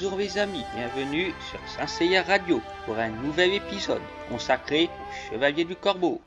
[0.00, 5.74] Bonjour mes amis, bienvenue sur Saint Radio pour un nouvel épisode consacré au Chevalier du
[5.74, 6.20] Corbeau.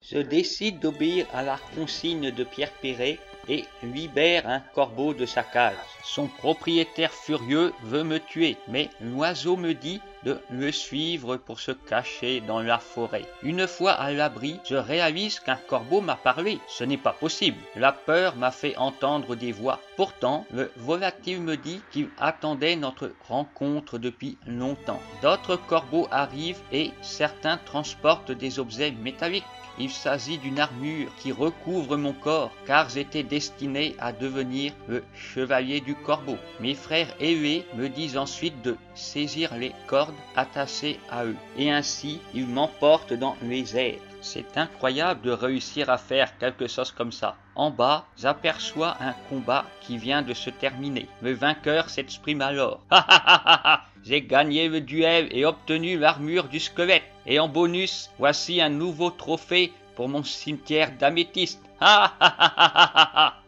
[0.00, 5.42] Je décide d'obéir à la consigne de Pierre Perret et libère un corbeau de sa
[5.42, 5.74] cage.
[6.06, 11.70] Son propriétaire furieux veut me tuer, mais l'oiseau me dit de le suivre pour se
[11.72, 13.24] cacher dans la forêt.
[13.42, 16.58] Une fois à l'abri, je réalise qu'un corbeau m'a parlé.
[16.68, 17.58] Ce n'est pas possible.
[17.74, 19.80] La peur m'a fait entendre des voix.
[19.96, 25.00] Pourtant, le volatile me dit qu'il attendait notre rencontre depuis longtemps.
[25.22, 29.44] D'autres corbeaux arrivent et certains transportent des objets métalliques.
[29.76, 35.80] Il s'agit d'une armure qui recouvre mon corps, car j'étais destiné à devenir le chevalier
[35.80, 36.36] du corbeau.
[36.60, 42.20] Mes frères ailés me disent ensuite de saisir les cordes attachées à eux, et ainsi
[42.34, 44.00] ils m'emportent dans les airs.
[44.24, 47.36] C'est incroyable de réussir à faire quelque chose comme ça.
[47.56, 51.06] En bas, j'aperçois un combat qui vient de se terminer.
[51.20, 52.80] Le vainqueur s'exprime alors.
[54.02, 57.04] J'ai gagné le duel et obtenu l'armure du squelette.
[57.26, 61.60] Et en bonus, voici un nouveau trophée pour mon cimetière d'améthyste.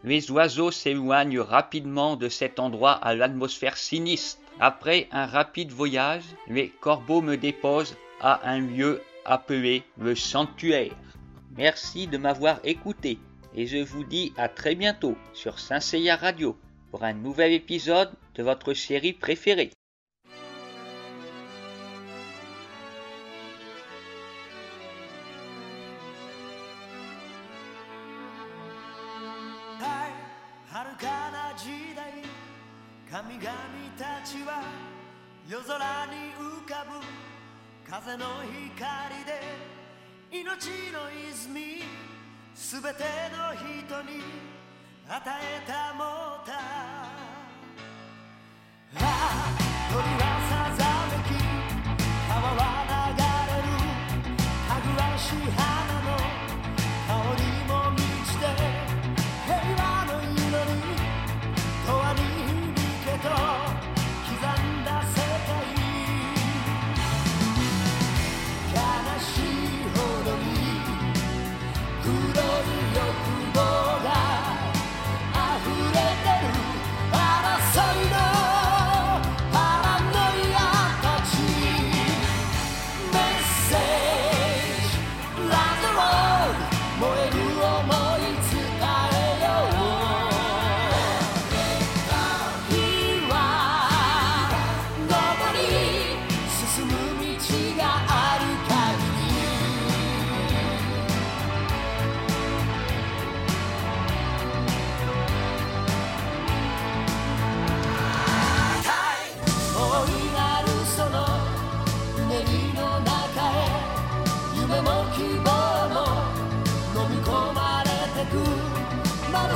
[0.05, 4.41] Les oiseaux s'éloignent rapidement de cet endroit à l'atmosphère sinistre.
[4.58, 10.94] Après un rapide voyage, les corbeaux me déposent à un lieu appelé le sanctuaire.
[11.56, 13.19] Merci de m'avoir écouté
[13.55, 15.80] et je vous dis à très bientôt sur Saint
[16.20, 16.56] Radio
[16.91, 19.70] pour un nouvel épisode de votre série préférée.
[33.16, 33.48] 神々
[33.96, 34.60] たちは
[35.48, 35.82] 夜空に
[36.36, 37.00] 浮かぶ
[37.90, 39.40] 風の光で
[40.30, 41.80] 命の泉
[42.54, 43.64] すべての人
[44.02, 44.20] に
[45.08, 46.60] 与えたもた。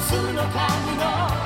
[0.00, 1.39] スの神の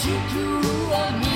[0.00, 1.31] you grew on me